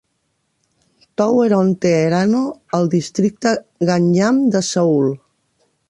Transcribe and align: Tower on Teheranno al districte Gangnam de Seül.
Tower 1.21 1.51
on 1.57 1.69
Teheranno 1.85 2.41
al 2.79 2.91
districte 2.97 3.55
Gangnam 3.91 4.45
de 4.57 4.65
Seül. 4.71 5.15